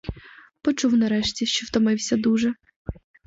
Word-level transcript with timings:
Почув, 0.63 0.93
нарешті, 0.97 1.45
що 1.45 1.65
втомився 1.67 2.17
дуже. 2.17 2.53